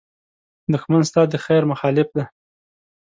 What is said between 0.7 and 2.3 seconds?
دښمن ستا د خېر مخالف دی